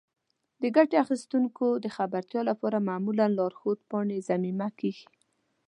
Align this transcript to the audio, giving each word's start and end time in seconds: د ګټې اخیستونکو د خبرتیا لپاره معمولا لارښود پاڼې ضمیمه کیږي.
د 0.61 0.63
ګټې 0.75 0.95
اخیستونکو 1.03 1.65
د 1.83 1.85
خبرتیا 1.95 2.41
لپاره 2.49 2.85
معمولا 2.87 3.25
لارښود 3.37 3.79
پاڼې 3.89 4.17
ضمیمه 4.29 4.67
کیږي. 4.79 5.07